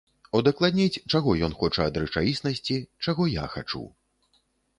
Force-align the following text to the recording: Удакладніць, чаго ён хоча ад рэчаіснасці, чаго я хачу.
Удакладніць, 0.37 1.01
чаго 1.11 1.35
ён 1.49 1.53
хоча 1.59 1.85
ад 1.89 1.99
рэчаіснасці, 2.05 2.79
чаго 3.07 3.29
я 3.35 3.45
хачу. 3.59 3.83